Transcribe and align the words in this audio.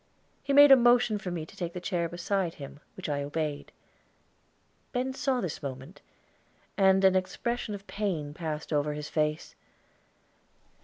He 0.41 0.51
made 0.51 0.71
a 0.71 0.75
motion 0.75 1.19
for 1.19 1.29
me 1.29 1.45
to 1.45 1.55
take 1.55 1.73
the 1.73 1.79
chair 1.79 2.09
beside 2.09 2.55
him, 2.55 2.79
which 2.97 3.07
I 3.07 3.21
obeyed. 3.21 3.71
Ben 4.93 5.13
saw 5.13 5.41
this 5.41 5.61
movement, 5.61 6.01
and 6.75 7.05
an 7.05 7.15
expression 7.15 7.75
of 7.75 7.85
pain 7.85 8.33
passed 8.33 8.73
over 8.73 8.93
his 8.93 9.09
face. 9.09 9.53